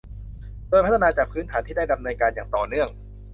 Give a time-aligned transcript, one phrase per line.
[0.69, 2.89] โดยพัฒนาจากพื้นฐานที่ได้ดำเนินการอย่างต่อเนื่อง